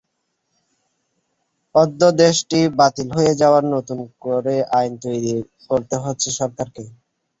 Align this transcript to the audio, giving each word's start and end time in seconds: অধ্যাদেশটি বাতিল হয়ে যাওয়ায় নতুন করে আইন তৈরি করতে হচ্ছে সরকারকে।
অধ্যাদেশটি 1.75 2.59
বাতিল 2.79 3.07
হয়ে 3.17 3.33
যাওয়ায় 3.41 3.67
নতুন 3.75 3.99
করে 4.23 4.55
আইন 4.77 4.91
তৈরি 5.03 5.33
করতে 5.69 5.95
হচ্ছে 6.03 6.27
সরকারকে। 6.39 6.83